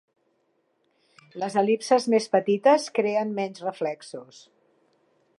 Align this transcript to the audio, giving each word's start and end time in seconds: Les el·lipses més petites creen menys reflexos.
Les 1.43 1.57
el·lipses 1.61 2.07
més 2.13 2.25
petites 2.35 2.87
creen 2.99 3.35
menys 3.41 3.61
reflexos. 3.67 4.41